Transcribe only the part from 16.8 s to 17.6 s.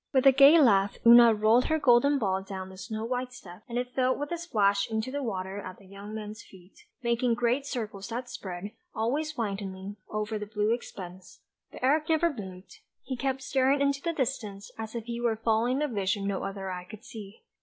could see.